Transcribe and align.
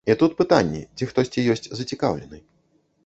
І 0.09 0.13
тут 0.21 0.31
пытанне, 0.39 0.81
ці 0.97 1.09
хтосьці 1.11 1.45
ёсць 1.57 1.69
зацікаўлены. 1.81 2.45